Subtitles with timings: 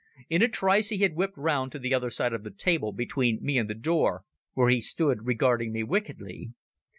[0.29, 3.37] In a trice he had whipped round to the other side of the table between
[3.39, 6.53] me and the door, where he stood regarding me wickedly.